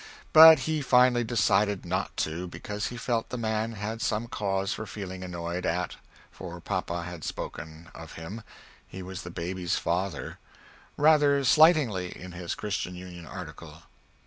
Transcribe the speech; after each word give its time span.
But 0.33 0.61
he 0.61 0.81
finally 0.81 1.23
decided 1.23 1.85
not 1.85 2.17
to, 2.17 2.47
because 2.47 2.87
he 2.87 2.97
felt 2.97 3.29
the 3.29 3.37
man 3.37 3.73
had 3.73 4.01
some 4.01 4.27
cause 4.27 4.73
for 4.73 4.87
feeling 4.87 5.21
enoyed 5.21 5.63
at, 5.63 5.97
for 6.31 6.59
papa 6.59 7.03
had 7.03 7.23
spoken 7.23 7.87
of 7.93 8.13
him, 8.13 8.41
(he 8.87 9.03
was 9.03 9.21
the 9.21 9.29
baby's 9.29 9.75
father) 9.75 10.39
rather 10.97 11.43
slightingly 11.43 12.19
in 12.19 12.31
his 12.31 12.55
Christian 12.55 12.95
Union 12.95 13.27
Article. 13.27 13.83